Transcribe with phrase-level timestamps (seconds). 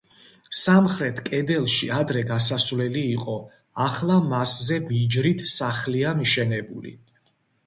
[0.59, 3.35] სამხრეთ კედელში ადრე გასასვლელი იყო,
[3.89, 6.97] ახლა მასზე მიჯრით სახლია მიშენებული.